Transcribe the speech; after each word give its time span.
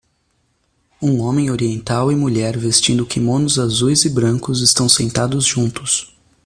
Um 0.99 1.19
homem 1.21 1.51
oriental 1.51 2.11
e 2.11 2.15
mulher 2.15 2.57
vestindo 2.57 3.05
quimonos 3.05 3.59
azuis 3.59 4.03
e 4.03 4.09
brancos 4.09 4.59
estão 4.61 4.89
sentados 4.89 5.45
juntos. 5.45 6.17